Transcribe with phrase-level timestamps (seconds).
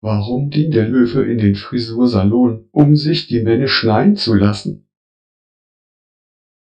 [0.00, 4.87] Warum ging der Löwe in den Frisursalon, um sich die Männer schneiden zu lassen?